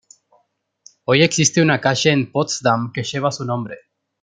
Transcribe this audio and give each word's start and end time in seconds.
Hoy 1.03 1.21
existe 1.21 1.61
una 1.61 1.79
calle 1.79 2.09
en 2.11 2.31
Potsdam 2.31 2.91
que 2.91 3.03
lleva 3.03 3.31
su 3.31 3.45
nombre. 3.45 3.77